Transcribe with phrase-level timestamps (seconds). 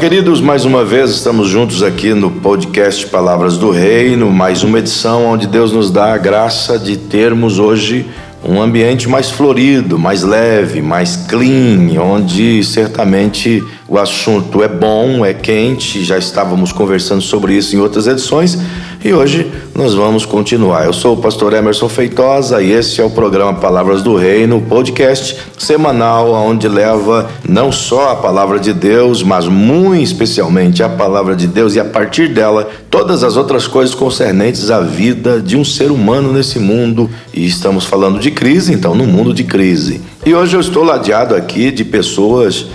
[0.00, 5.26] queridos, mais uma vez estamos juntos aqui no podcast Palavras do Reino, mais uma edição
[5.26, 8.06] onde Deus nos dá a graça de termos hoje
[8.42, 15.34] um ambiente mais florido, mais leve, mais clean, onde certamente o assunto é bom, é
[15.34, 18.58] quente, já estávamos conversando sobre isso em outras edições
[19.02, 20.84] e hoje nós vamos continuar.
[20.84, 25.36] Eu sou o pastor Emerson Feitosa e esse é o programa Palavras do Reino, podcast
[25.56, 31.46] semanal onde leva não só a palavra de Deus, mas muito especialmente a palavra de
[31.46, 35.90] Deus e a partir dela todas as outras coisas concernentes à vida de um ser
[35.90, 37.08] humano nesse mundo.
[37.32, 40.00] E estamos falando de crise, então, no mundo de crise.
[40.26, 42.66] E hoje eu estou ladeado aqui de pessoas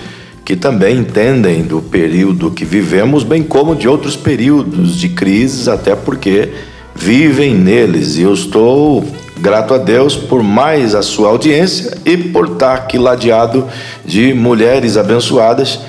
[0.46, 5.96] que também entendem do período que vivemos, bem como de outros períodos de crises, até
[5.96, 6.50] porque
[6.94, 8.16] vivem neles.
[8.16, 9.04] E eu estou
[9.40, 13.68] grato a Deus por mais a sua audiência e por estar aqui ladeado
[14.06, 15.80] de mulheres abençoadas.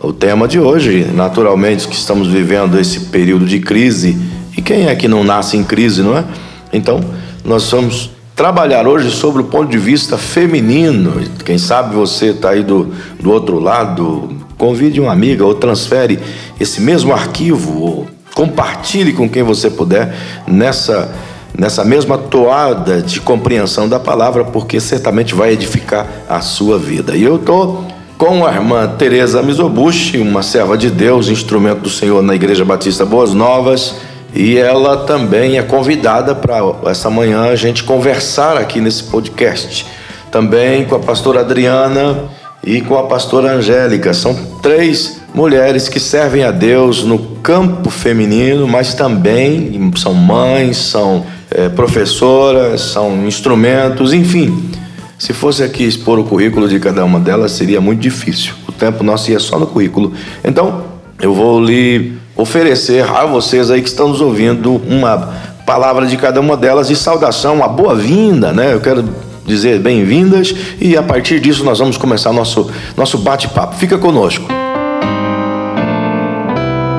[0.00, 4.16] O tema de hoje, naturalmente, que estamos vivendo esse período de crise.
[4.56, 6.24] E quem é que não nasce em crise, não é?
[6.72, 7.00] Então,
[7.44, 11.22] nós vamos trabalhar hoje sobre o ponto de vista feminino.
[11.44, 16.18] Quem sabe você está aí do, do outro lado, convide uma amiga ou transfere
[16.58, 20.14] esse mesmo arquivo, ou compartilhe com quem você puder
[20.46, 21.12] nessa,
[21.56, 27.14] nessa mesma toada de compreensão da palavra, porque certamente vai edificar a sua vida.
[27.14, 27.86] E eu estou
[28.18, 33.04] com a irmã Teresa Mizobushi, uma serva de Deus, instrumento do Senhor na Igreja Batista
[33.04, 33.94] Boas Novas
[34.34, 39.86] e ela também é convidada para essa manhã a gente conversar aqui nesse podcast.
[40.30, 42.24] Também com a pastora Adriana
[42.64, 44.12] e com a pastora Angélica.
[44.12, 51.24] São três mulheres que servem a Deus no campo feminino, mas também são mães, são
[51.48, 54.68] é, professoras, são instrumentos, enfim.
[55.16, 58.54] Se fosse aqui expor o currículo de cada uma delas, seria muito difícil.
[58.66, 60.12] O tempo nosso ia só no currículo.
[60.44, 60.82] Então,
[61.20, 65.34] eu vou lhe oferecer a vocês aí que estão nos ouvindo uma
[65.66, 68.72] palavra de cada uma delas de saudação, uma boa-vinda, né?
[68.72, 69.04] Eu quero
[69.46, 73.76] dizer bem-vindas e a partir disso nós vamos começar nosso, nosso bate-papo.
[73.76, 74.46] Fica conosco.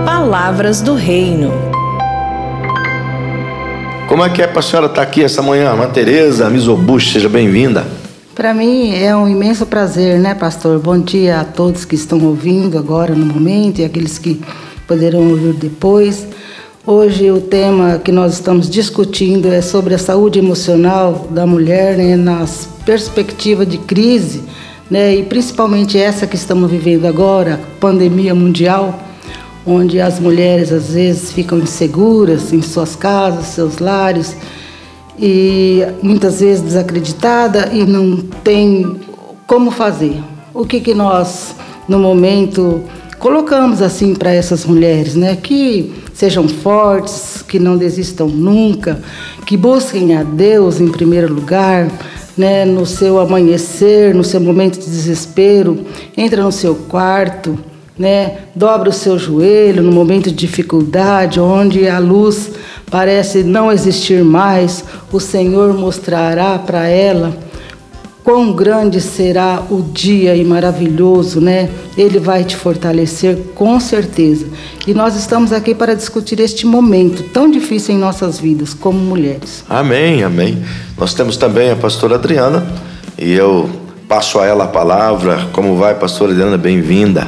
[0.06, 1.52] Palavras do Reino.
[4.08, 5.74] Como é que é para a senhora estar tá aqui essa manhã?
[5.74, 7.86] Uma Tereza Mizobush, seja bem-vinda.
[8.36, 10.80] Para mim é um imenso prazer, né, pastor?
[10.80, 14.42] Bom dia a todos que estão ouvindo agora no momento e aqueles que
[14.88, 16.28] poderão ouvir depois.
[16.86, 22.16] Hoje o tema que nós estamos discutindo é sobre a saúde emocional da mulher né,
[22.16, 24.44] nas perspectivas de crise,
[24.90, 29.00] né, e principalmente essa que estamos vivendo agora, pandemia mundial,
[29.66, 34.38] onde as mulheres às vezes ficam inseguras em suas casas, seus lares,
[35.20, 39.00] e muitas vezes desacreditada e não tem
[39.48, 40.22] como fazer.
[40.54, 41.56] O que, que nós,
[41.88, 42.84] no momento,
[43.20, 45.36] colocamos assim para essas mulheres, né?
[45.36, 49.00] Que sejam fortes, que não desistam nunca,
[49.46, 51.92] que busquem a Deus em primeiro lugar,
[52.38, 52.66] né?
[52.66, 57.58] No seu amanhecer, no seu momento de desespero, entra no seu quarto,
[57.98, 58.40] né?
[58.56, 62.52] Dobra o seu joelho no momento de dificuldade, onde a luz
[62.92, 67.46] parece não existir mais, o Senhor mostrará para ela
[68.26, 71.70] quão grande será o dia e maravilhoso, né?
[71.96, 74.48] Ele vai te fortalecer com certeza.
[74.88, 79.64] E nós estamos aqui para discutir este momento tão difícil em nossas vidas como mulheres.
[79.70, 80.64] Amém, amém.
[80.98, 82.66] Nós temos também a pastora Adriana
[83.16, 83.70] e eu
[84.10, 85.48] passo a ela a palavra.
[85.54, 86.58] Como vai, pastora Adriana?
[86.58, 87.28] Bem-vinda.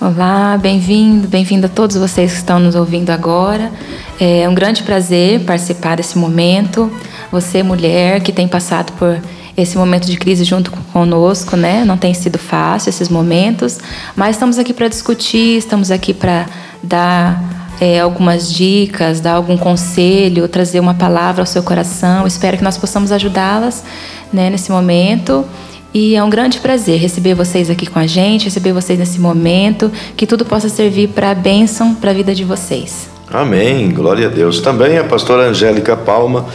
[0.00, 3.70] Olá, bem-vindo, bem-vindo a todos vocês que estão nos ouvindo agora.
[4.18, 6.90] É um grande prazer participar desse momento.
[7.30, 9.18] Você, mulher, que tem passado por
[9.62, 11.84] esse momento de crise junto conosco, né?
[11.84, 13.78] Não tem sido fácil esses momentos,
[14.14, 16.46] mas estamos aqui para discutir, estamos aqui para
[16.82, 22.26] dar é, algumas dicas, dar algum conselho, trazer uma palavra ao seu coração.
[22.26, 23.84] Espero que nós possamos ajudá-las
[24.32, 25.44] né, nesse momento.
[25.92, 29.90] E é um grande prazer receber vocês aqui com a gente, receber vocês nesse momento,
[30.16, 33.08] que tudo possa servir para a bênção para a vida de vocês.
[33.30, 34.60] Amém, glória a Deus.
[34.60, 36.46] Também a pastora Angélica Palma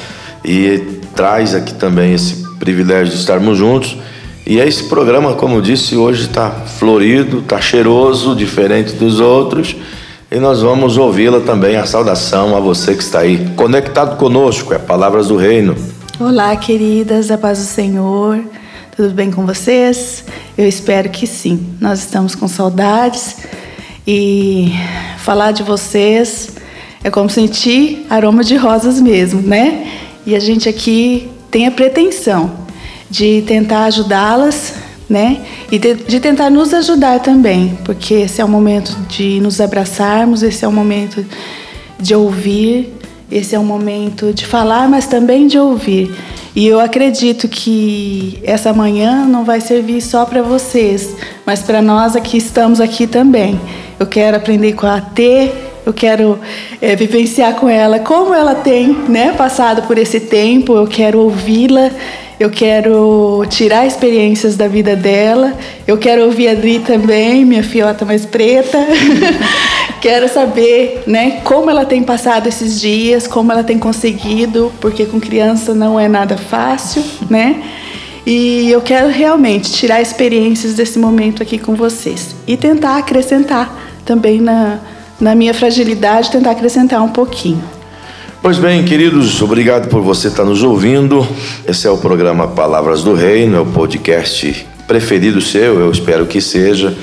[0.46, 3.98] e traz aqui também esse privilégio de estarmos juntos.
[4.48, 9.76] E esse programa, como eu disse, hoje está florido, está cheiroso, diferente dos outros.
[10.32, 14.80] E nós vamos ouvi-la também, a saudação a você que está aí conectado conosco, é
[14.80, 15.76] Palavras do Reino.
[16.20, 18.42] Olá, queridas, a paz do Senhor.
[18.96, 20.24] Tudo bem com vocês?
[20.58, 21.68] Eu espero que sim.
[21.82, 23.38] Nós estamos com saudades
[24.08, 24.72] e
[25.18, 26.50] falar de vocês
[27.04, 29.86] é como sentir aroma de rosas mesmo, né?
[30.26, 32.52] E a gente aqui tem a pretensão
[33.10, 34.74] de tentar ajudá-las
[35.08, 35.46] né?
[35.72, 40.42] E de, de, tentar nos ajudar também, porque esse é o momento de nos abraçarmos,
[40.42, 41.24] esse é o momento
[42.00, 42.96] de ouvir,
[43.30, 46.16] esse é o momento de falar, mas também de ouvir.
[46.56, 51.16] E eu acredito que essa manhã não vai servir só para vocês,
[51.46, 53.60] mas para nós aqui estamos aqui também.
[54.00, 55.52] Eu quero aprender com a T,
[55.86, 56.40] eu quero
[56.82, 61.92] é, vivenciar com ela como ela tem né, passado por esse tempo, eu quero ouvi-la,
[62.40, 65.54] eu quero tirar experiências da vida dela,
[65.88, 68.78] eu quero ouvir a Adri também, minha fiota mais preta.
[70.02, 75.20] quero saber né, como ela tem passado esses dias, como ela tem conseguido, porque com
[75.20, 77.64] criança não é nada fácil, né?
[78.26, 83.74] E eu quero realmente tirar experiências desse momento aqui com vocês e tentar acrescentar
[84.06, 84.80] também na,
[85.20, 87.64] na minha fragilidade, tentar acrescentar um pouquinho.
[88.42, 91.26] Pois bem, queridos, obrigado por você estar nos ouvindo.
[91.66, 96.42] Esse é o programa Palavras do Reino, é o podcast preferido seu, eu espero que
[96.42, 96.94] seja,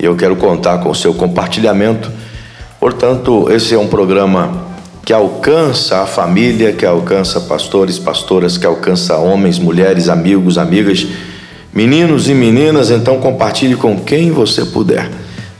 [0.00, 2.10] e eu quero contar com o seu compartilhamento.
[2.80, 4.64] Portanto, esse é um programa
[5.04, 11.06] que alcança a família, que alcança pastores, pastoras, que alcança homens, mulheres, amigos, amigas,
[11.72, 12.90] meninos e meninas.
[12.90, 15.10] Então, compartilhe com quem você puder.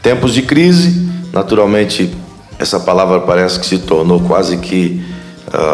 [0.03, 2.11] Tempos de crise, naturalmente,
[2.59, 5.05] essa palavra parece que se tornou quase que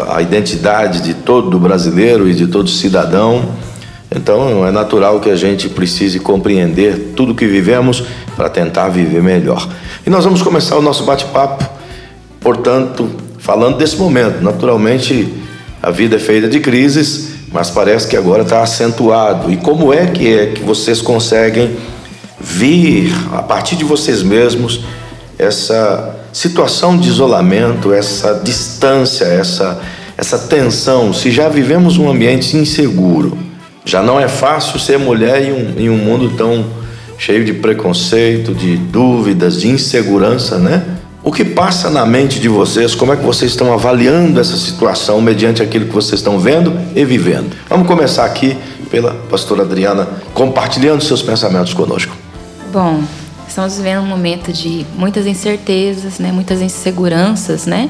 [0.09, 3.43] a identidade de todo brasileiro e de todo cidadão.
[4.15, 8.03] Então é natural que a gente precise compreender tudo que vivemos
[8.35, 9.67] para tentar viver melhor.
[10.05, 11.67] E nós vamos começar o nosso bate-papo,
[12.39, 13.09] portanto,
[13.39, 14.43] falando desse momento.
[14.43, 15.33] Naturalmente,
[15.81, 19.51] a vida é feita de crises, mas parece que agora está acentuado.
[19.51, 21.75] E como é que é que vocês conseguem
[22.39, 24.81] vir a partir de vocês mesmos
[25.37, 29.79] essa situação de isolamento, essa distância, essa,
[30.17, 33.37] essa tensão, se já vivemos um ambiente inseguro,
[33.85, 36.65] já não é fácil ser mulher em um, em um mundo tão
[37.17, 40.83] cheio de preconceito, de dúvidas, de insegurança, né?
[41.23, 42.93] O que passa na mente de vocês?
[42.95, 47.05] Como é que vocês estão avaliando essa situação mediante aquilo que vocês estão vendo e
[47.05, 47.55] vivendo?
[47.69, 48.57] Vamos começar aqui
[48.91, 52.13] pela pastora Adriana compartilhando seus pensamentos conosco.
[52.73, 53.01] Bom,
[53.47, 56.31] Estamos vivendo um momento de muitas incertezas, né?
[56.31, 57.89] muitas inseguranças, né?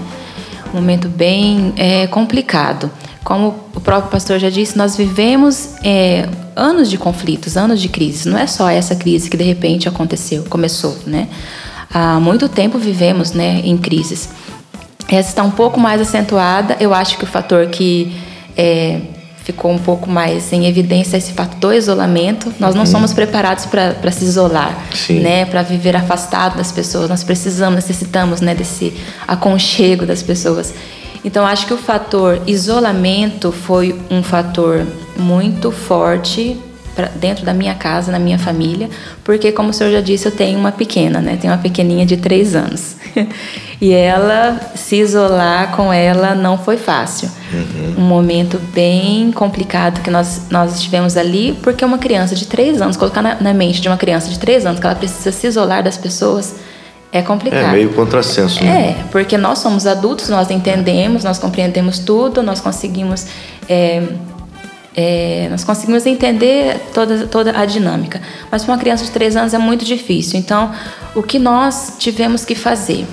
[0.74, 2.92] Um momento bem é, complicado.
[3.24, 8.26] Como o próprio pastor já disse, nós vivemos é, anos de conflitos, anos de crises.
[8.26, 11.30] Não é só essa crise que de repente aconteceu, começou, né?
[11.94, 14.30] Há muito tempo vivemos, né, em crises.
[15.08, 16.76] Essa está um pouco mais acentuada.
[16.80, 18.16] Eu acho que o fator que
[18.58, 19.00] é,
[19.44, 22.54] ficou um pouco mais em evidência esse fato do isolamento.
[22.60, 22.88] Nós não uhum.
[22.88, 25.19] somos preparados para se isolar, Sim.
[25.19, 27.10] né, para viver afastado das pessoas.
[27.10, 28.94] Nós precisamos, necessitamos, né, desse
[29.28, 30.74] aconchego das pessoas.
[31.25, 34.86] Então acho que o fator isolamento foi um fator
[35.18, 36.57] muito forte
[36.95, 38.90] pra, dentro da minha casa, na minha família,
[39.24, 41.38] porque como o senhor já disse, eu tenho uma pequena, né?
[41.40, 42.95] Tenho uma pequenininha de três anos.
[43.81, 47.30] e ela, se isolar com ela não foi fácil.
[47.54, 48.04] Uhum.
[48.04, 52.97] Um momento bem complicado que nós, nós estivemos ali, porque uma criança de três anos,
[52.97, 55.83] colocar na, na mente de uma criança de três anos que ela precisa se isolar
[55.83, 56.56] das pessoas,
[57.14, 57.69] é complicado.
[57.69, 58.64] É meio contrassenso.
[58.64, 58.97] Né?
[59.00, 63.28] É, porque nós somos adultos, nós entendemos, nós compreendemos tudo, nós conseguimos
[63.69, 64.02] é,
[64.95, 68.21] é, nós conseguimos entender toda, toda a dinâmica.
[68.52, 70.40] Mas para uma criança de 3 anos é muito difícil.
[70.40, 70.71] Então,
[71.16, 73.06] o que nós tivemos que fazer?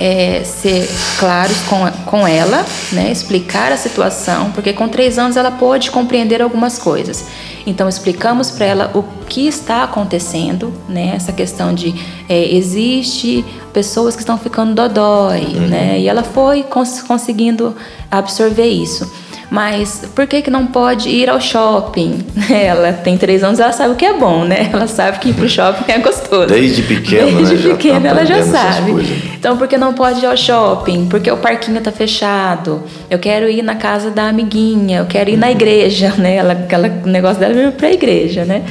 [0.00, 3.10] É ser claros com, com ela, né?
[3.10, 7.26] explicar a situação, porque com três anos ela pode compreender algumas coisas.
[7.66, 11.12] Então explicamos para ela o que está acontecendo, né?
[11.14, 11.94] Essa questão de
[12.28, 15.66] é, existe pessoas que estão ficando dodói, uhum.
[15.68, 16.00] né?
[16.00, 17.76] E ela foi cons conseguindo
[18.10, 19.10] absorver isso.
[19.50, 22.24] Mas por que, que não pode ir ao shopping?
[22.52, 24.68] Ela tem três anos, ela sabe o que é bom, né?
[24.72, 26.46] Ela sabe que ir pro shopping é gostoso.
[26.46, 27.74] Desde pequena, Desde né?
[27.74, 28.92] pequena tá ela já sabe.
[29.38, 31.06] Então, por que não pode ir ao shopping?
[31.08, 32.82] Porque o parquinho tá fechado.
[33.08, 36.36] Eu quero ir na casa da amiguinha, eu quero ir na igreja, né?
[36.36, 38.64] Ela, aquela negócio dela é pra igreja, né?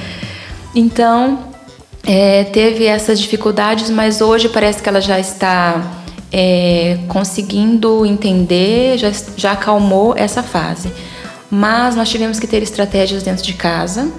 [0.75, 1.39] Então,
[2.05, 5.81] é, teve essas dificuldades, mas hoje parece que ela já está
[6.31, 10.91] é, conseguindo entender, já, já acalmou essa fase.
[11.49, 14.11] Mas nós tivemos que ter estratégias dentro de casa,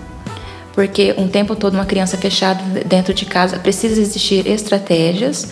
[0.72, 5.48] porque um tempo todo uma criança fechada dentro de casa precisa existir estratégias.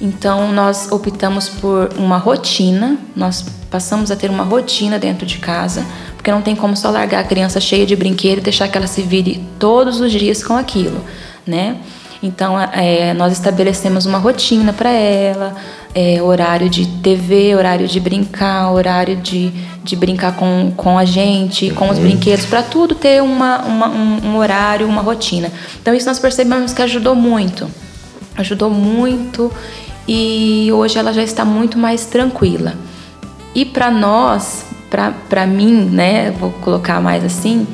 [0.00, 5.84] Então nós optamos por uma rotina, nós passamos a ter uma rotina dentro de casa,
[6.14, 8.86] porque não tem como só largar a criança cheia de brinquedo e deixar que ela
[8.86, 11.04] se vire todos os dias com aquilo,
[11.44, 11.78] né?
[12.22, 15.54] Então, é, nós estabelecemos uma rotina para ela,
[15.94, 19.52] é, horário de TV, horário de brincar, horário de,
[19.82, 22.04] de brincar com, com a gente, com os uhum.
[22.04, 25.50] brinquedos, para tudo ter uma, uma um, um, horário, uma rotina.
[25.80, 27.68] Então, isso nós percebemos que ajudou muito.
[28.36, 29.52] Ajudou muito
[30.06, 32.74] e hoje ela já está muito mais tranquila.
[33.54, 34.66] E para nós,
[35.28, 37.66] para mim, né, vou colocar mais assim,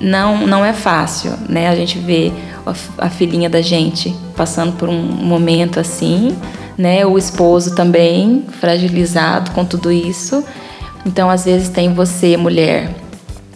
[0.00, 1.68] não, não é fácil, né?
[1.68, 2.32] A gente vê
[2.66, 6.36] a, a filhinha da gente passando por um momento assim,
[6.78, 7.04] né?
[7.04, 10.44] O esposo também fragilizado com tudo isso.
[11.04, 12.94] Então, às vezes tem você, mulher,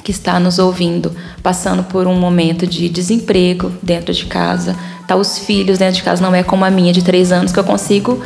[0.02, 4.76] que está nos ouvindo, passando por um momento de desemprego dentro de casa.
[5.06, 7.58] Tá os filhos dentro de casa, não é como a minha de três anos que
[7.58, 8.20] eu consigo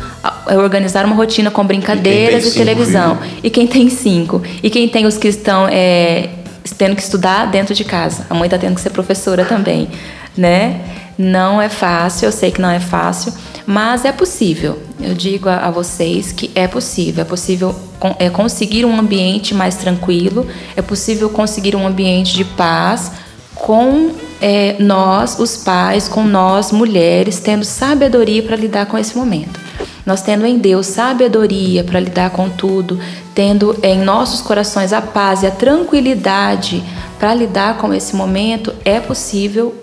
[0.47, 3.17] organizar uma rotina com brincadeiras e, e televisão.
[3.17, 3.41] Filhos.
[3.43, 4.43] E quem tem cinco.
[4.63, 6.31] E quem tem os que estão é,
[6.79, 8.27] tendo que estudar dentro de casa.
[8.31, 9.89] A mãe está tendo que ser professora também,
[10.37, 10.81] né?
[11.19, 13.33] Não é fácil, eu sei que não é fácil,
[13.67, 14.79] mas é possível.
[15.01, 17.23] Eu digo a, a vocês que é possível.
[17.23, 17.75] É possível
[18.19, 20.47] é, conseguir um ambiente mais tranquilo,
[20.77, 23.11] é possível conseguir um ambiente de paz
[23.55, 29.59] com é, nós, os pais, com nós, mulheres, tendo sabedoria para lidar com esse momento.
[30.05, 33.01] Nós tendo em Deus sabedoria para lidar com tudo,
[33.35, 36.85] tendo em nossos corações a paz e a tranquilidade
[37.19, 39.75] para lidar com esse momento, é possível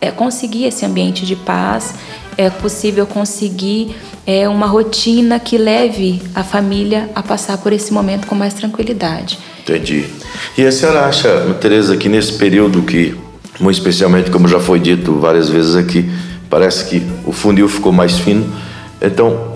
[0.00, 1.94] é, conseguir esse ambiente de paz,
[2.36, 3.94] é possível conseguir
[4.26, 9.38] é, uma rotina que leve a família a passar por esse momento com mais tranquilidade.
[9.62, 10.06] Entendi.
[10.56, 11.28] E a senhora acha,
[11.60, 13.14] Tereza, que nesse período que,
[13.60, 16.10] muito especialmente, como já foi dito várias vezes aqui,
[16.48, 18.52] parece que o funil ficou mais fino,
[19.00, 19.52] então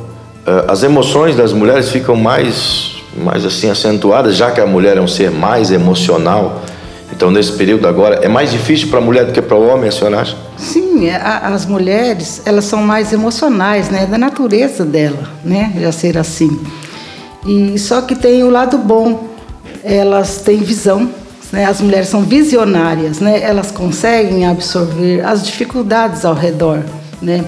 [0.47, 5.01] eh, as emoções das mulheres ficam mais, mais assim acentuadas, já que a mulher é
[5.01, 6.63] um ser mais emocional.
[7.13, 9.89] Então, nesse período agora, é mais difícil para a mulher do que para o homem,
[9.89, 10.37] a senhora acha?
[10.57, 14.07] Sim, é, a, as mulheres, elas são mais emocionais, né?
[14.07, 15.73] Da natureza dela, né?
[15.79, 16.61] Já ser assim.
[17.47, 19.29] E só que tem o lado bom,
[19.85, 21.09] elas têm visão,
[21.53, 21.65] né?
[21.65, 23.41] As mulheres são visionárias, né?
[23.41, 26.81] Elas conseguem absorver as dificuldades ao redor,
[27.23, 27.45] né?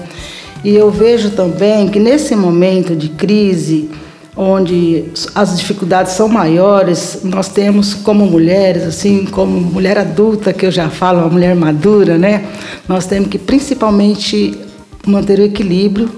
[0.63, 3.89] E eu vejo também que nesse momento de crise,
[4.35, 5.05] onde
[5.35, 10.89] as dificuldades são maiores, nós temos como mulheres, assim, como mulher adulta, que eu já
[10.89, 12.45] falo, uma mulher madura, né?
[12.87, 14.57] Nós temos que principalmente
[15.05, 16.09] manter o equilíbrio,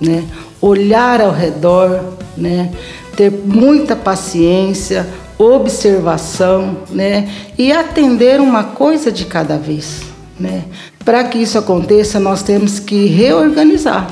[0.00, 0.24] né?
[0.60, 2.70] Olhar ao redor, né?
[3.16, 5.06] Ter muita paciência,
[5.38, 7.28] observação, né?
[7.58, 10.02] E atender uma coisa de cada vez.
[10.38, 10.64] Né?
[11.04, 14.10] Para que isso aconteça, nós temos que reorganizar.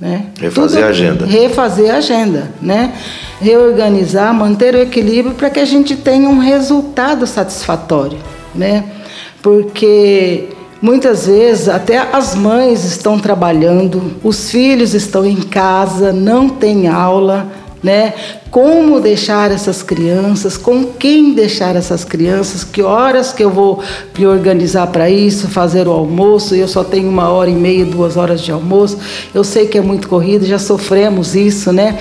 [0.00, 0.26] Né?
[0.38, 1.26] Refazer Tudo, a agenda.
[1.26, 2.92] Refazer a agenda, né?
[3.40, 8.18] Reorganizar, manter o equilíbrio para que a gente tenha um resultado satisfatório,
[8.54, 8.84] né?
[9.40, 10.48] Porque
[10.82, 17.46] muitas vezes até as mães estão trabalhando, os filhos estão em casa, não tem aula,
[17.86, 18.14] né?
[18.50, 23.80] Como deixar essas crianças, com quem deixar essas crianças, que horas que eu vou
[24.18, 28.16] me organizar para isso, fazer o almoço, eu só tenho uma hora e meia, duas
[28.16, 28.98] horas de almoço.
[29.32, 31.96] Eu sei que é muito corrido, já sofremos isso, né?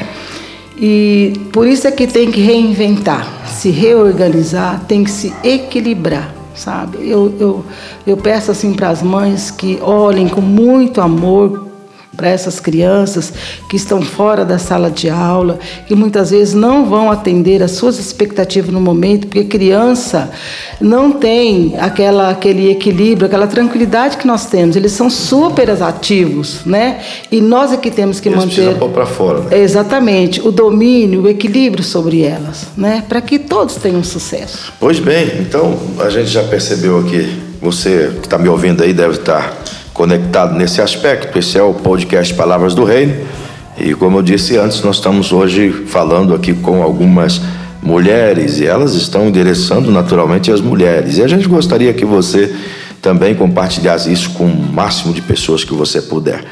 [0.76, 6.98] E por isso é que tem que reinventar, se reorganizar, tem que se equilibrar, sabe?
[7.08, 7.66] Eu, eu,
[8.08, 11.75] eu peço assim para as mães que olhem com muito amor,
[12.16, 13.34] para essas crianças
[13.70, 18.00] que estão fora da sala de aula, que muitas vezes não vão atender às suas
[18.00, 20.32] expectativas no momento, porque criança
[20.80, 24.76] não tem aquela, aquele equilíbrio, aquela tranquilidade que nós temos.
[24.76, 27.02] Eles são super ativos, né?
[27.32, 28.78] E nós é que temos que Eles manter.
[28.78, 29.42] pôr para fora.
[29.42, 29.60] Né?
[29.60, 33.04] Exatamente, o domínio, o equilíbrio sobre elas, né?
[33.08, 34.74] Para que todos tenham sucesso.
[34.80, 39.16] Pois bem, então a gente já percebeu aqui, você que está me ouvindo aí deve
[39.16, 39.58] estar
[39.96, 41.40] conectado nesse aspecto.
[41.40, 43.16] Esse é o podcast Palavras do Reino.
[43.78, 47.42] E como eu disse antes, nós estamos hoje falando aqui com algumas
[47.82, 51.18] mulheres e elas estão endereçando naturalmente as mulheres.
[51.18, 52.54] E a gente gostaria que você
[53.02, 56.44] também compartilhasse isso com o máximo de pessoas que você puder.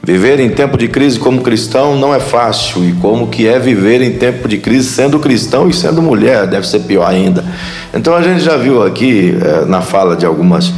[0.00, 4.00] Viver em tempo de crise como cristão não é fácil e como que é viver
[4.00, 7.44] em tempo de crise sendo cristão e sendo mulher, deve ser pior ainda.
[7.92, 10.72] Então a gente já viu aqui eh, na fala de algumas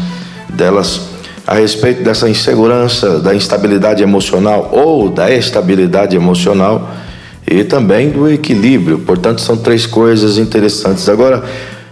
[0.49, 1.14] delas
[1.47, 6.91] a respeito dessa insegurança, da instabilidade emocional ou da estabilidade emocional
[7.47, 9.01] e também do equilíbrio.
[9.01, 11.09] Portanto, são três coisas interessantes.
[11.09, 11.45] Agora,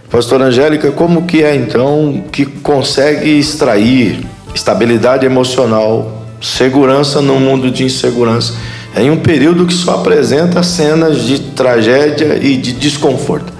[0.09, 7.83] pastora Angélica, como que é então que consegue extrair estabilidade emocional, segurança no mundo de
[7.83, 8.53] insegurança,
[8.97, 13.53] em um período que só apresenta cenas de tragédia e de desconforto?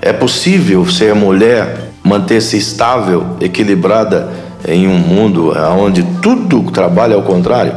[0.00, 7.74] É possível ser mulher, manter-se estável, equilibrada em um mundo onde tudo trabalha ao contrário?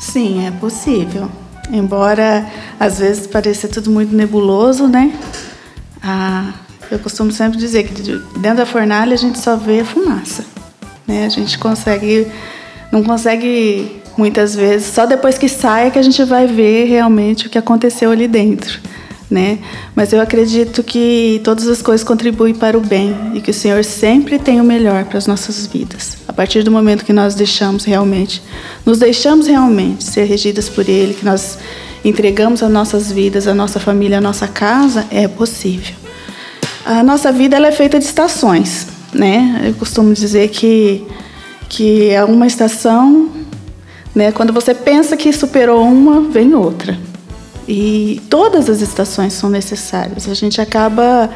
[0.00, 1.28] Sim, é possível.
[1.70, 2.46] Embora
[2.78, 5.12] às vezes pareça tudo muito nebuloso, né?
[6.02, 6.52] Ah,
[6.90, 8.02] eu costumo sempre dizer que
[8.38, 10.44] dentro da fornalha a gente só vê fumaça,
[11.06, 11.24] né?
[11.24, 12.26] A gente consegue,
[12.92, 17.46] não consegue muitas vezes, só depois que sai é que a gente vai ver realmente
[17.46, 18.78] o que aconteceu ali dentro
[19.30, 19.58] né?
[19.94, 23.84] Mas eu acredito que todas as coisas contribuem para o bem e que o Senhor
[23.84, 26.18] sempre tem o melhor para as nossas vidas.
[26.28, 28.42] A partir do momento que nós deixamos realmente,
[28.84, 31.58] nos deixamos realmente ser regidas por Ele, que nós
[32.04, 35.94] entregamos as nossas vidas, a nossa família, a nossa casa, é possível.
[36.84, 39.62] A nossa vida ela é feita de estações, né?
[39.66, 41.06] Eu costumo dizer que
[41.66, 43.30] que é uma estação,
[44.14, 44.30] né?
[44.30, 46.96] Quando você pensa que superou uma, vem outra.
[47.66, 50.28] E todas as estações são necessárias.
[50.28, 51.30] A gente acaba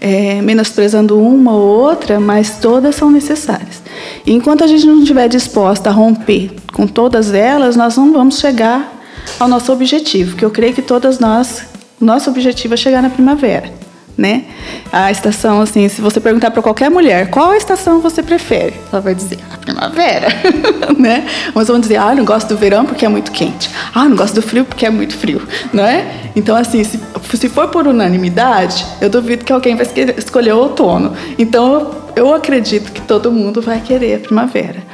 [0.00, 3.82] é, menosprezando uma ou outra, mas todas são necessárias.
[4.26, 8.38] E enquanto a gente não estiver disposta a romper com todas elas, nós não vamos
[8.38, 9.00] chegar
[9.38, 11.64] ao nosso objetivo, que eu creio que todas nós,
[12.00, 13.80] nosso objetivo é chegar na primavera
[14.20, 14.44] né?
[14.92, 19.14] A estação, assim, se você perguntar para qualquer mulher qual estação você prefere, ela vai
[19.14, 20.28] dizer primavera,
[20.98, 21.26] né?
[21.54, 23.70] Mas vão dizer, ah, não gosto do verão porque é muito quente.
[23.94, 26.06] Ah, não gosto do frio porque é muito frio, não é?
[26.34, 26.98] Então, assim, se,
[27.34, 29.86] se for por unanimidade, eu duvido que alguém vai
[30.16, 31.12] escolher o outono.
[31.38, 34.90] Então, eu acredito que todo mundo vai querer a primavera.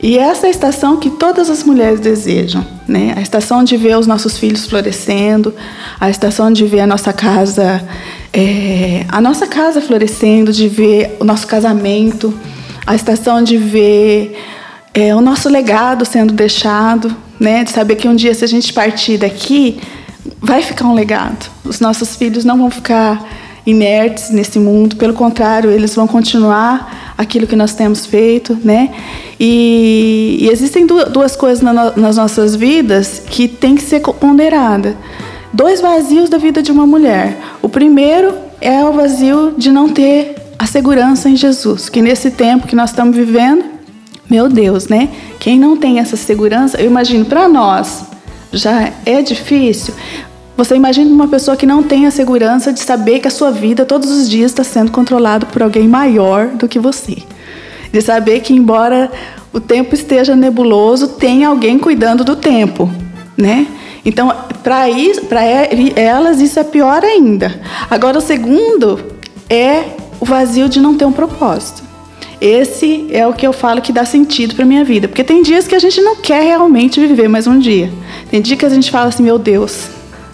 [0.00, 3.14] E essa é a estação que todas as mulheres desejam, né?
[3.16, 5.52] A estação de ver os nossos filhos florescendo,
[5.98, 7.82] a estação de ver a nossa casa,
[8.32, 12.32] é, a nossa casa florescendo, de ver o nosso casamento,
[12.88, 14.34] a estação de ver
[14.94, 17.62] é, o nosso legado sendo deixado, né?
[17.62, 19.78] De saber que um dia se a gente partir daqui,
[20.40, 21.50] vai ficar um legado.
[21.66, 23.28] Os nossos filhos não vão ficar
[23.66, 28.90] inertes nesse mundo, pelo contrário, eles vão continuar aquilo que nós temos feito, né?
[29.38, 34.96] E, e existem duas coisas na, nas nossas vidas que tem que ser ponderada.
[35.52, 37.36] Dois vazios da vida de uma mulher.
[37.60, 42.66] O primeiro é o vazio de não ter a segurança em Jesus, que nesse tempo
[42.66, 43.64] que nós estamos vivendo,
[44.28, 45.08] meu Deus, né?
[45.38, 48.04] Quem não tem essa segurança, eu imagino para nós
[48.52, 49.94] já é difícil.
[50.56, 53.84] Você imagina uma pessoa que não tem a segurança de saber que a sua vida
[53.84, 57.18] todos os dias está sendo controlada por alguém maior do que você.
[57.92, 59.10] De saber que, embora
[59.52, 62.90] o tempo esteja nebuloso, tem alguém cuidando do tempo,
[63.36, 63.66] né?
[64.04, 67.60] Então, para elas, isso é pior ainda.
[67.88, 68.98] Agora, o segundo
[69.48, 69.84] é
[70.20, 71.82] o vazio de não ter um propósito.
[72.40, 75.66] Esse é o que eu falo que dá sentido para minha vida, porque tem dias
[75.66, 77.90] que a gente não quer realmente viver mais um dia.
[78.30, 79.88] Tem dias que a gente fala assim, meu Deus,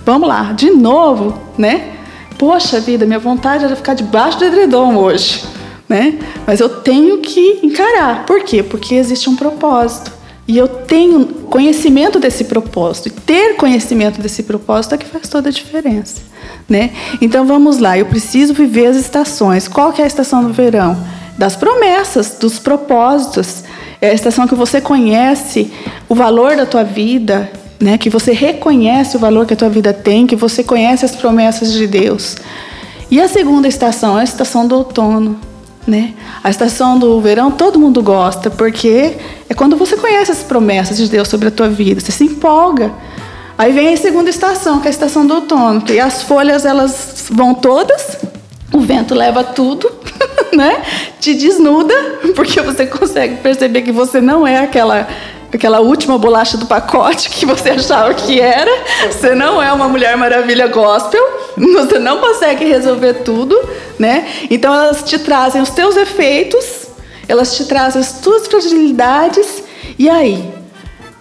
[0.05, 1.93] Vamos lá, de novo, né?
[2.39, 5.43] Poxa vida, minha vontade era ficar debaixo do edredom hoje,
[5.89, 6.19] né?
[6.47, 8.27] Mas eu tenho que encarar.
[8.27, 8.63] Por quê?
[8.63, 10.13] Porque existe um propósito.
[10.47, 13.09] E eu tenho conhecimento desse propósito.
[13.09, 16.21] E ter conhecimento desse propósito é que faz toda a diferença.
[16.69, 16.91] Né?
[17.21, 19.69] Então vamos lá, eu preciso viver as estações.
[19.69, 20.97] Qual que é a estação do verão?
[21.39, 23.65] Das promessas, dos propósitos.
[24.01, 25.73] É a estação que você conhece
[26.09, 27.97] o valor da tua vida, né?
[27.97, 31.73] Que você reconhece o valor que a tua vida tem, que você conhece as promessas
[31.73, 32.37] de Deus.
[33.11, 35.39] E a segunda estação é a estação do outono,
[35.87, 36.15] né?
[36.43, 39.17] A estação do verão todo mundo gosta, porque
[39.49, 42.93] é quando você conhece as promessas de Deus sobre a tua vida, você se empolga.
[43.57, 47.27] Aí vem a segunda estação, que é a estação do outono, e as folhas elas
[47.31, 48.17] vão todas,
[48.73, 49.91] o vento leva tudo,
[50.53, 50.83] né?
[51.21, 51.95] Te desnuda,
[52.35, 55.07] porque você consegue perceber que você não é aquela
[55.53, 58.71] aquela última bolacha do pacote que você achava que era.
[59.07, 61.23] Você não é uma Mulher Maravilha gospel,
[61.57, 63.57] você não consegue resolver tudo,
[63.99, 64.27] né?
[64.51, 66.87] Então elas te trazem os teus efeitos,
[67.29, 69.63] elas te trazem as tuas fragilidades.
[69.99, 70.53] E aí?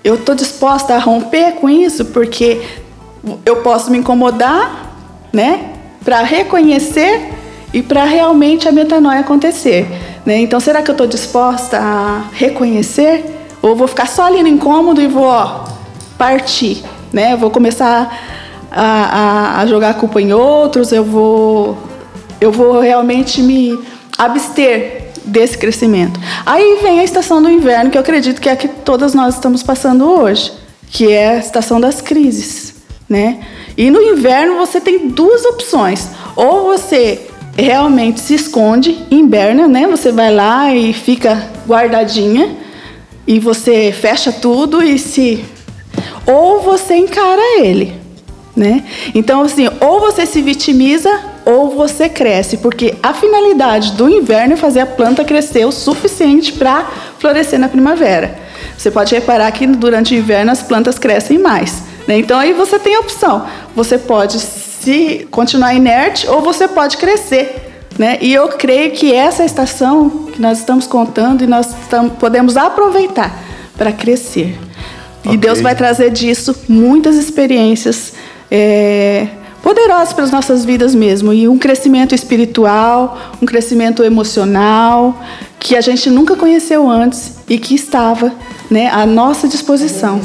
[0.04, 2.62] Eu estou disposta a romper com isso porque
[3.46, 4.94] eu posso me incomodar,
[5.32, 5.72] né?
[6.04, 7.30] Para reconhecer
[7.74, 9.88] e para realmente a metanoia acontecer.
[10.26, 10.42] Né?
[10.42, 13.26] Então, será que eu estou disposta a reconhecer
[13.62, 15.66] ou vou ficar só ali no incômodo e vou ó,
[16.18, 17.34] partir, né?
[17.34, 18.14] Eu vou começar
[18.72, 21.78] a, a, a, jogar a culpa em outros, eu vou,
[22.44, 23.80] eu vou realmente me
[24.18, 26.20] abster desse crescimento.
[26.46, 29.36] Aí vem a estação do inverno, que eu acredito que é a que todas nós
[29.36, 30.52] estamos passando hoje,
[30.92, 32.76] que é a estação das crises,
[33.08, 33.40] né?
[33.78, 36.10] E no inverno você tem duas opções.
[36.36, 37.22] Ou você
[37.58, 39.88] realmente se esconde, inverna, né?
[39.88, 42.58] Você vai lá e fica guardadinha,
[43.26, 45.46] e você fecha tudo e se
[46.28, 47.94] ou você encara ele,
[48.54, 48.84] né?
[49.16, 54.58] Então assim, ou você se vitimiza ou você cresce, porque a finalidade do inverno é
[54.58, 56.86] fazer a planta crescer o suficiente para
[57.20, 58.36] florescer na primavera.
[58.78, 61.84] Você pode reparar que durante o inverno as plantas crescem mais.
[62.08, 62.18] Né?
[62.18, 63.46] Então aí você tem a opção.
[63.76, 67.72] Você pode se continuar inerte ou você pode crescer.
[67.98, 68.18] Né?
[68.22, 71.68] E eu creio que essa estação que nós estamos contando e nós
[72.20, 73.38] podemos aproveitar
[73.78, 74.58] para crescer.
[75.20, 75.34] Okay.
[75.34, 78.14] E Deus vai trazer disso muitas experiências
[78.52, 79.28] é,
[79.64, 81.34] poderosas para as nossas vidas mesmo.
[81.34, 85.20] E um crescimento espiritual, um crescimento emocional,
[85.58, 88.32] que a gente nunca conheceu antes e que estava
[88.70, 90.22] né, à nossa disposição.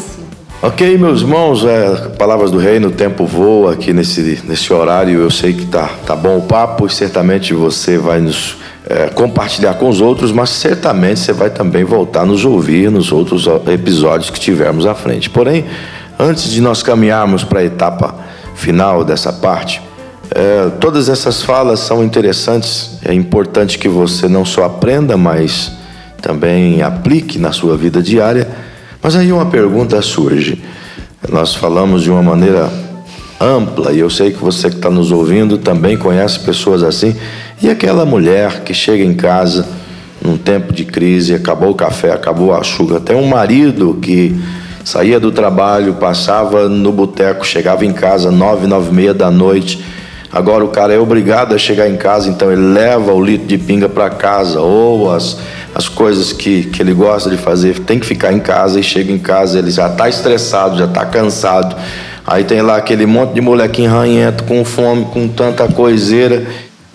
[0.61, 5.21] Ok, meus irmãos, é, palavras do reino, o tempo voa aqui nesse, nesse horário.
[5.21, 8.57] Eu sei que tá, tá bom o papo e certamente você vai nos
[8.91, 13.13] é, compartilhar com os outros, mas certamente você vai também voltar a nos ouvir nos
[13.13, 15.31] outros episódios que tivermos à frente.
[15.31, 15.65] Porém,
[16.19, 18.17] antes de nós caminharmos para a etapa
[18.59, 19.81] final dessa parte,
[20.31, 22.99] é, todas essas falas são interessantes.
[23.05, 25.73] É importante que você não só aprenda, mas
[26.21, 28.69] também aplique na sua vida diária
[29.03, 30.61] mas aí uma pergunta surge.
[31.29, 32.69] Nós falamos de uma maneira
[33.41, 37.15] ampla, e eu sei que você que está nos ouvindo também conhece pessoas assim.
[37.63, 39.67] E aquela mulher que chega em casa
[40.21, 44.37] num tempo de crise, acabou o café, acabou a açúcar, tem um marido que
[44.89, 49.85] saía do trabalho, passava no boteco, chegava em casa nove, nove e meia da noite.
[50.33, 53.59] Agora o cara é obrigado a chegar em casa, então ele leva o litro de
[53.59, 55.37] pinga para casa ou as
[55.75, 59.13] as coisas que, que ele gosta de fazer, tem que ficar em casa e chega
[59.13, 61.77] em casa, ele já está estressado, já está cansado.
[62.27, 66.45] Aí tem lá aquele monte de molequinho ranhento, com fome, com tanta coiseira.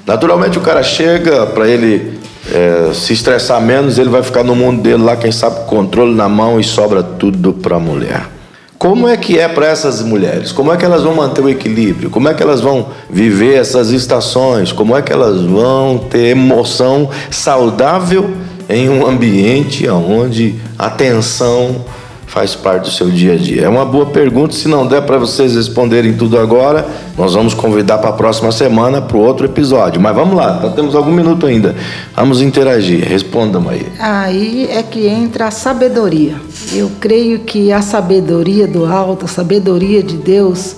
[0.06, 2.20] Naturalmente o cara chega para ele
[2.52, 6.28] é, se estressar menos, ele vai ficar no mundo dele lá, quem sabe, controle na
[6.28, 8.28] mão e sobra tudo para a mulher.
[8.78, 10.52] Como é que é para essas mulheres?
[10.52, 12.10] Como é que elas vão manter o equilíbrio?
[12.10, 14.74] Como é que elas vão viver essas estações?
[14.74, 18.30] Como é que elas vão ter emoção saudável
[18.68, 21.86] em um ambiente onde a tensão
[22.34, 23.66] faz parte do seu dia a dia?
[23.66, 24.56] É uma boa pergunta.
[24.56, 26.84] Se não der para vocês responderem tudo agora,
[27.16, 30.02] nós vamos convidar para a próxima semana para o outro episódio.
[30.02, 31.76] Mas vamos lá, nós temos algum minuto ainda.
[32.16, 33.08] Vamos interagir.
[33.08, 33.86] Respondam aí.
[34.00, 36.36] Aí é que entra a sabedoria.
[36.74, 40.76] Eu creio que a sabedoria do alto, a sabedoria de Deus,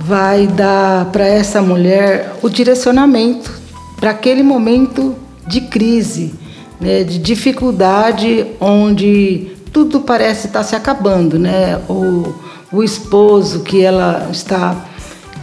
[0.00, 3.52] vai dar para essa mulher o direcionamento
[4.00, 5.14] para aquele momento
[5.46, 6.34] de crise
[6.80, 11.80] né, de dificuldade onde tudo parece estar se acabando, né?
[11.88, 12.34] O,
[12.70, 14.76] o esposo que ela está,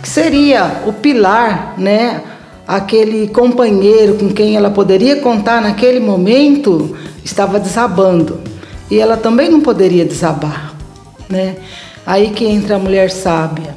[0.02, 2.22] que seria o pilar, né?
[2.68, 8.40] Aquele companheiro com quem ela poderia contar naquele momento estava desabando
[8.92, 10.74] e ela também não poderia desabar,
[11.28, 11.58] né?
[12.06, 13.76] Aí que entra a mulher sábia.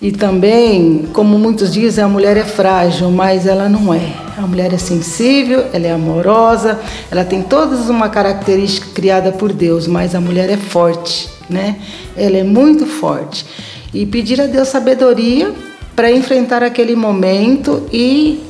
[0.00, 4.21] E também, como muitos dizem, a mulher é frágil, mas ela não é.
[4.36, 9.86] A mulher é sensível, ela é amorosa, ela tem todas uma característica criada por Deus,
[9.86, 11.76] mas a mulher é forte, né?
[12.16, 13.44] Ela é muito forte.
[13.92, 15.52] E pedir a Deus sabedoria
[15.94, 18.42] para enfrentar aquele momento e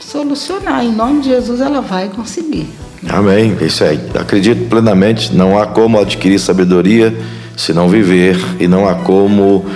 [0.00, 0.84] solucionar.
[0.84, 2.66] Em nome de Jesus, ela vai conseguir.
[3.08, 3.56] Amém.
[3.60, 4.00] Isso aí.
[4.18, 5.34] Acredito plenamente.
[5.34, 7.16] Não há como adquirir sabedoria
[7.56, 9.66] se não viver, e não há como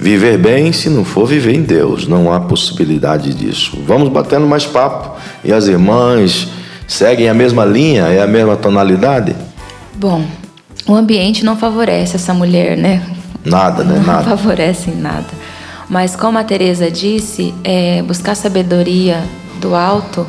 [0.00, 3.78] Viver bem se não for viver em Deus, não há possibilidade disso.
[3.86, 6.48] Vamos batendo mais papo e as irmãs
[6.88, 9.36] seguem a mesma linha, é a mesma tonalidade?
[9.94, 10.24] Bom,
[10.86, 13.02] o ambiente não favorece essa mulher, né?
[13.44, 13.98] Nada, né?
[13.98, 14.24] Não nada.
[14.24, 15.28] favorece em nada.
[15.86, 19.22] Mas como a Teresa disse, é, buscar sabedoria
[19.60, 20.26] do alto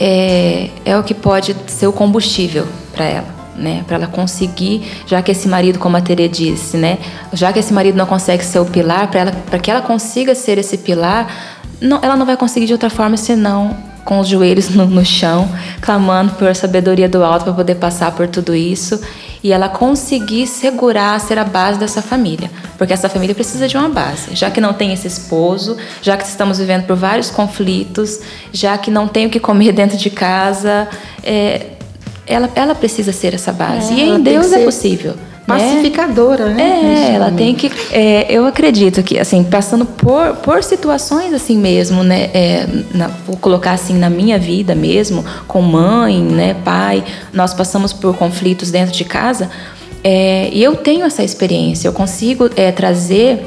[0.00, 3.84] é, é o que pode ser o combustível para ela né?
[3.86, 6.98] Para ela conseguir, já que esse marido, como a Tere disse, né?
[7.32, 10.34] Já que esse marido não consegue ser o pilar, para ela, para que ela consiga
[10.34, 14.70] ser esse pilar, não, ela não vai conseguir de outra forma senão com os joelhos
[14.70, 15.48] no, no chão,
[15.80, 19.00] clamando por sabedoria do alto para poder passar por tudo isso
[19.42, 23.88] e ela conseguir segurar, ser a base dessa família, porque essa família precisa de uma
[23.88, 28.20] base, já que não tem esse esposo, já que estamos vivendo por vários conflitos,
[28.52, 30.88] já que não tem o que comer dentro de casa,
[31.22, 31.75] é,
[32.26, 33.92] ela, ela precisa ser essa base.
[33.92, 35.14] É, e em Deus é possível.
[35.46, 35.58] Né?
[35.58, 37.08] Pacificadora, né?
[37.10, 37.70] É, ela tem que.
[37.92, 42.30] É, eu acredito que, assim, passando por, por situações assim mesmo, né?
[42.34, 47.92] É, na, vou colocar assim na minha vida mesmo, com mãe, né, pai, nós passamos
[47.92, 49.48] por conflitos dentro de casa.
[50.02, 53.44] É, e eu tenho essa experiência, eu consigo é, trazer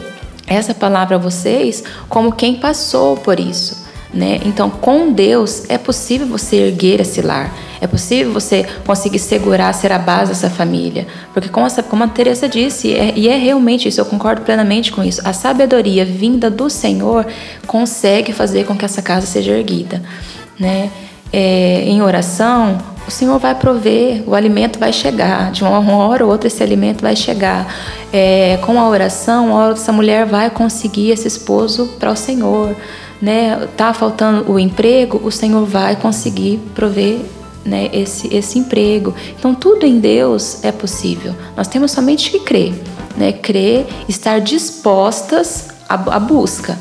[0.47, 3.88] essa palavra a vocês como quem passou por isso.
[4.11, 4.39] Né?
[4.43, 9.91] Então, com Deus é possível você erguer esse lar, é possível você conseguir segurar, ser
[9.91, 13.87] a base dessa família, porque como, essa, como a Teresa disse, é, e é realmente
[13.87, 15.21] isso, eu concordo plenamente com isso.
[15.23, 17.27] A sabedoria vinda do Senhor
[17.67, 20.01] consegue fazer com que essa casa seja erguida,
[20.59, 20.89] né?
[21.31, 26.31] É, em oração, o Senhor vai prover, o alimento vai chegar, de uma hora ou
[26.31, 27.67] outra esse alimento vai chegar.
[28.11, 32.75] É, com a oração, uma hora essa mulher vai conseguir esse esposo para o Senhor.
[33.21, 33.67] Né?
[33.75, 37.19] Tá faltando o emprego, o Senhor vai conseguir prover
[37.65, 39.13] né, esse, esse emprego.
[39.37, 41.35] Então, tudo em Deus é possível.
[41.55, 42.73] Nós temos somente que crer.
[43.17, 43.31] Né?
[43.33, 46.77] Crer, estar dispostas à, à busca.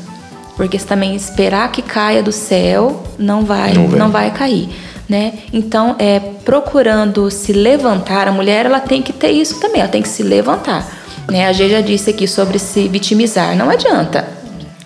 [0.55, 4.69] Porque também esperar que caia do céu, não vai, não, não vai cair
[5.09, 5.33] né?
[5.51, 10.03] Então, é procurando se levantar, a mulher ela tem que ter isso também, ela tem
[10.03, 10.87] que se levantar,
[11.27, 11.47] né?
[11.47, 14.28] A gente já disse aqui sobre se vitimizar, não adianta.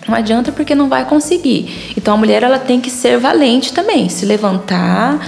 [0.06, 1.94] Não adianta porque não vai conseguir.
[1.96, 5.20] Então a mulher ela tem que ser valente também, se levantar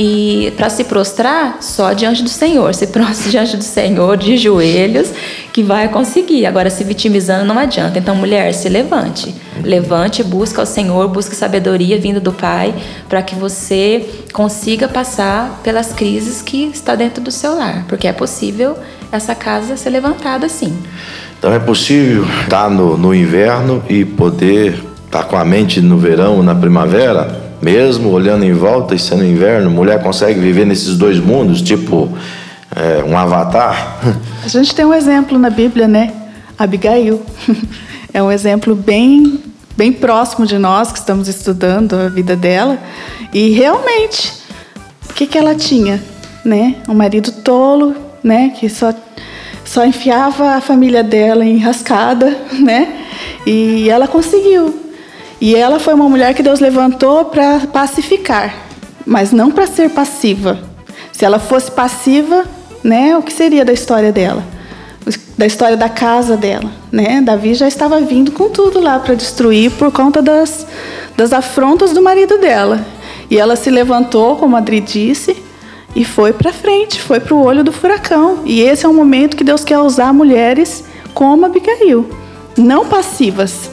[0.00, 2.72] e para se prostrar, só diante do Senhor.
[2.74, 5.10] Se prostra diante do Senhor, de joelhos,
[5.52, 6.46] que vai conseguir.
[6.46, 7.98] Agora, se vitimizando, não adianta.
[7.98, 9.34] Então, mulher, se levante.
[9.64, 12.72] Levante, busca o Senhor, busque sabedoria vinda do Pai,
[13.08, 17.84] para que você consiga passar pelas crises que está dentro do seu lar.
[17.88, 18.78] Porque é possível
[19.10, 20.76] essa casa ser levantada sim.
[21.38, 26.42] Então, é possível estar no, no inverno e poder estar com a mente no verão,
[26.42, 27.48] na primavera?
[27.62, 32.12] Mesmo olhando em volta e sendo inverno, mulher consegue viver nesses dois mundos, tipo
[32.74, 33.98] é, um avatar?
[34.44, 36.12] A gente tem um exemplo na Bíblia, né?
[36.58, 37.22] Abigail.
[38.10, 39.38] É um exemplo bem,
[39.76, 42.78] bem próximo de nós que estamos estudando a vida dela.
[43.34, 44.32] E realmente,
[45.10, 46.02] o que, que ela tinha?
[46.42, 46.76] Né?
[46.88, 48.54] Um marido tolo, né?
[48.58, 48.94] Que só,
[49.68, 53.04] só enfiava a família dela em rascada, né?
[53.46, 54.88] E ela conseguiu
[55.40, 58.54] e ela foi uma mulher que Deus levantou para pacificar,
[59.06, 60.58] mas não para ser passiva.
[61.12, 62.44] Se ela fosse passiva,
[62.82, 64.42] né, o que seria da história dela?
[65.36, 67.20] Da história da casa dela, né?
[67.20, 70.66] Davi já estava vindo com tudo lá para destruir por conta das,
[71.16, 72.84] das afrontas do marido dela.
[73.30, 75.36] E ela se levantou, como a Adri disse,
[75.98, 78.42] e foi para frente, foi para o olho do furacão.
[78.46, 82.08] E esse é um momento que Deus quer usar mulheres como Abigail,
[82.56, 83.68] não passivas,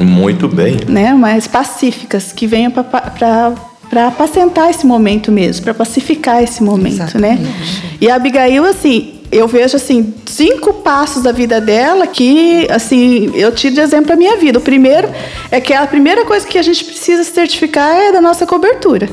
[0.00, 0.78] muito bem.
[0.88, 1.12] Né?
[1.12, 3.54] Mas pacíficas, que venham para
[3.88, 7.38] para apacentar esse momento mesmo, para pacificar esse momento, né?
[7.38, 7.42] Exatamente.
[7.42, 7.96] né?
[8.00, 13.52] E a Abigail, assim, eu vejo assim cinco passos da vida dela que, assim, eu
[13.52, 14.58] tiro de exemplo a minha vida.
[14.58, 15.08] O primeiro
[15.52, 19.08] é que a primeira coisa que a gente precisa certificar é da nossa cobertura.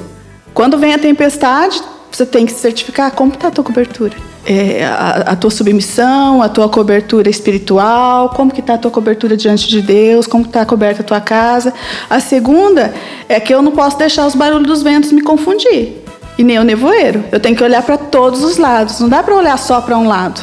[0.56, 1.80] Quando vem a tempestade,
[2.16, 6.50] você tem que certificar como está a tua cobertura é, a, a, tua submissão, a
[6.50, 11.02] tua cobertura espiritual, como que está a tua cobertura diante de Deus, como está coberta
[11.02, 11.74] a tua casa.
[12.10, 12.94] A segunda
[13.30, 16.04] é que eu não posso deixar os barulhos dos ventos me confundir,
[16.38, 17.24] e nem o nevoeiro.
[17.32, 20.08] Eu tenho que olhar para todos os lados, não dá para olhar só para um
[20.08, 20.42] lado.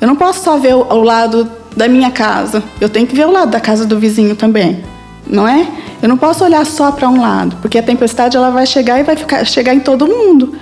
[0.00, 3.26] Eu não posso só ver o, o lado da minha casa, eu tenho que ver
[3.26, 4.82] o lado da casa do vizinho também,
[5.26, 5.68] não é?
[6.00, 9.02] Eu não posso olhar só para um lado, porque a tempestade ela vai chegar e
[9.02, 10.54] vai ficar, chegar em todo mundo.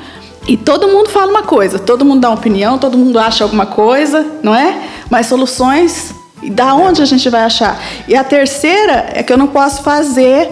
[0.46, 3.64] E todo mundo fala uma coisa, todo mundo dá uma opinião, todo mundo acha alguma
[3.64, 4.78] coisa, não é?
[5.08, 6.14] Mas soluções,
[6.50, 7.80] da onde a gente vai achar?
[8.06, 10.50] E a terceira é que eu não posso fazer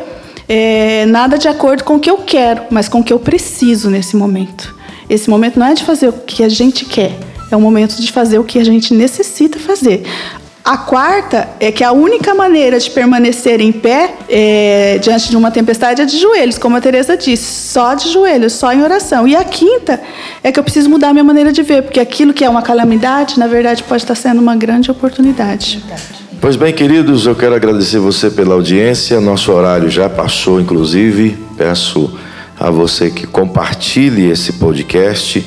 [0.48, 3.90] é, nada de acordo com o que eu quero, mas com o que eu preciso
[3.90, 4.74] nesse momento.
[5.10, 7.12] Esse momento não é de fazer o que a gente quer,
[7.50, 10.04] é o momento de fazer o que a gente necessita fazer.
[10.64, 15.50] A quarta é que a única maneira de permanecer em pé é, diante de uma
[15.50, 19.26] tempestade é de joelhos, como a Teresa disse, só de joelhos, só em oração.
[19.26, 20.00] E a quinta
[20.42, 23.40] é que eu preciso mudar minha maneira de ver, porque aquilo que é uma calamidade,
[23.40, 25.82] na verdade, pode estar sendo uma grande oportunidade.
[26.40, 29.20] Pois bem, queridos, eu quero agradecer você pela audiência.
[29.20, 31.36] Nosso horário já passou, inclusive.
[31.56, 32.16] Peço
[32.58, 35.44] a você que compartilhe esse podcast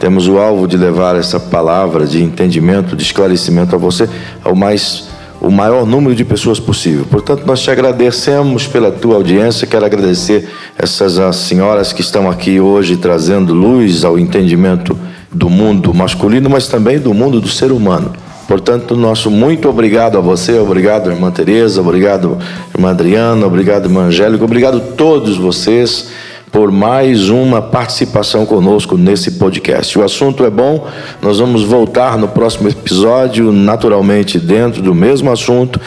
[0.00, 4.08] temos o alvo de levar essa palavra de entendimento, de esclarecimento a você,
[4.42, 5.10] ao mais
[5.42, 7.04] o maior número de pessoas possível.
[7.08, 9.66] Portanto, nós te agradecemos pela tua audiência.
[9.66, 14.98] Quero agradecer essas as senhoras que estão aqui hoje trazendo luz ao entendimento
[15.30, 18.12] do mundo masculino, mas também do mundo do ser humano.
[18.48, 22.36] Portanto, nosso muito obrigado a você, obrigado, irmã Tereza, obrigado,
[22.74, 26.08] irmã Adriana, obrigado, irmã Angélica, obrigado a todos vocês
[26.52, 29.98] por mais uma participação conosco nesse podcast.
[29.98, 30.86] O assunto é bom,
[31.22, 35.80] nós vamos voltar no próximo episódio, naturalmente dentro do mesmo assunto,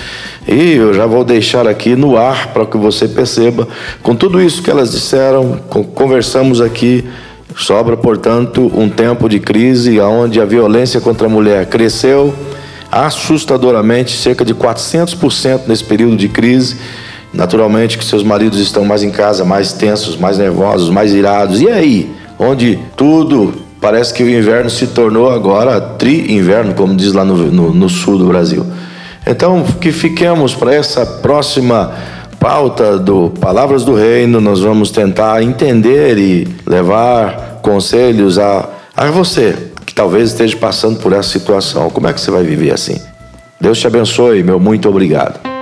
[0.48, 3.68] e eu já vou deixar aqui no ar para que você perceba,
[4.02, 5.60] com tudo isso que elas disseram,
[5.94, 7.04] conversamos aqui.
[7.56, 12.34] Sobra, portanto, um tempo de crise onde a violência contra a mulher cresceu
[12.92, 16.78] assustadoramente, cerca de 400% nesse período de crise
[17.34, 21.62] Naturalmente que seus maridos estão mais em casa, mais tensos, mais nervosos, mais irados.
[21.62, 22.14] E aí?
[22.38, 27.74] Onde tudo parece que o inverno se tornou agora tri-inverno, como diz lá no, no,
[27.74, 28.66] no sul do Brasil.
[29.26, 31.92] Então, que fiquemos para essa próxima
[32.40, 39.56] pauta do Palavras do Reino, nós vamos tentar entender e levar conselhos a, a você
[39.86, 41.90] que talvez esteja passando por essa situação.
[41.90, 43.02] Como é que você vai viver assim?
[43.60, 45.53] Deus te abençoe, meu muito obrigado.